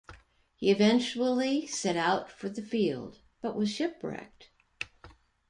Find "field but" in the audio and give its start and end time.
2.63-3.55